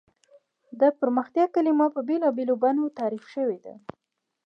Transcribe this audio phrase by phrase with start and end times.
[0.79, 3.73] د پرمختیا کلیمه په بېلا بېلو بڼو تعریف شوې ده.